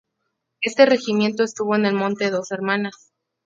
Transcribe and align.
Este 0.61 0.87
Regimiento 0.87 1.43
estuvo 1.43 1.75
en 1.75 1.85
el 1.85 1.93
monte 1.93 2.31
Dos 2.31 2.51
Hermanas. 2.51 3.13